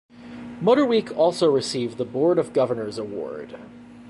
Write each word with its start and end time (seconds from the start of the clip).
Motorweek 0.59 1.15
also 1.15 1.51
received 1.51 1.99
the 1.99 2.05
Board 2.05 2.39
of 2.39 2.53
Governors 2.53 2.97
Award. 2.97 3.59